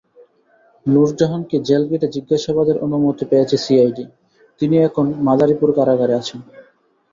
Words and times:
নুরজাহানকে 0.85 1.57
জেলগেটে 1.67 2.07
জিজ্ঞাসাবাদের 2.15 2.77
অনুমতি 2.77 3.23
পেয়েছে 3.31 3.55
সিআইডি, 3.57 4.05
তিনি 4.61 4.75
এখন 4.87 5.05
মাদারীপুর 5.27 5.69
কারাগারে 5.77 6.13
আছেন। 6.21 6.39